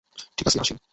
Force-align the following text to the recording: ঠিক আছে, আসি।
ঠিক 0.37 0.45
আছে, 0.47 0.59
আসি। 0.59 0.73